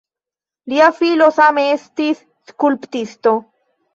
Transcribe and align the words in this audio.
Lia 0.71 0.85
filo 0.99 1.27
same 1.35 1.65
estis 1.73 2.23
skulptisto. 2.53 3.37